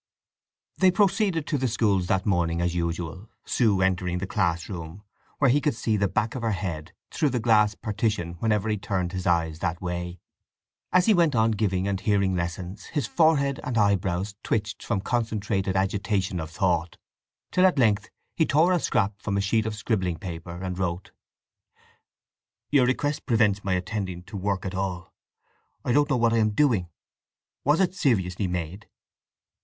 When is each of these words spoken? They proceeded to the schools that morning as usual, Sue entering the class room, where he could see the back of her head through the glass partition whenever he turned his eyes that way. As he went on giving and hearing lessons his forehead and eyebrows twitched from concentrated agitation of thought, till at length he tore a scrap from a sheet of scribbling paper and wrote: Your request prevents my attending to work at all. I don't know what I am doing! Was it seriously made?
They 0.79 0.89
proceeded 0.89 1.45
to 1.45 1.59
the 1.59 1.67
schools 1.67 2.07
that 2.07 2.25
morning 2.25 2.59
as 2.59 2.73
usual, 2.73 3.29
Sue 3.45 3.83
entering 3.83 4.17
the 4.17 4.25
class 4.25 4.67
room, 4.67 5.03
where 5.37 5.51
he 5.51 5.61
could 5.61 5.75
see 5.75 5.95
the 5.95 6.07
back 6.07 6.33
of 6.33 6.41
her 6.41 6.53
head 6.53 6.91
through 7.11 7.29
the 7.29 7.39
glass 7.39 7.75
partition 7.75 8.33
whenever 8.39 8.67
he 8.67 8.79
turned 8.79 9.11
his 9.11 9.27
eyes 9.27 9.59
that 9.59 9.79
way. 9.79 10.19
As 10.91 11.05
he 11.05 11.13
went 11.13 11.35
on 11.35 11.51
giving 11.51 11.87
and 11.87 12.01
hearing 12.01 12.33
lessons 12.35 12.85
his 12.85 13.05
forehead 13.05 13.59
and 13.63 13.77
eyebrows 13.77 14.33
twitched 14.41 14.81
from 14.81 15.01
concentrated 15.01 15.75
agitation 15.75 16.39
of 16.39 16.49
thought, 16.49 16.97
till 17.51 17.67
at 17.67 17.77
length 17.77 18.09
he 18.35 18.43
tore 18.47 18.73
a 18.73 18.79
scrap 18.79 19.21
from 19.21 19.37
a 19.37 19.39
sheet 19.41 19.67
of 19.67 19.75
scribbling 19.75 20.17
paper 20.17 20.63
and 20.63 20.79
wrote: 20.79 21.11
Your 22.71 22.87
request 22.87 23.27
prevents 23.27 23.63
my 23.63 23.73
attending 23.75 24.23
to 24.23 24.35
work 24.35 24.65
at 24.65 24.73
all. 24.73 25.13
I 25.85 25.91
don't 25.91 26.09
know 26.09 26.17
what 26.17 26.33
I 26.33 26.37
am 26.37 26.55
doing! 26.55 26.89
Was 27.63 27.79
it 27.79 27.93
seriously 27.93 28.47
made? 28.47 28.87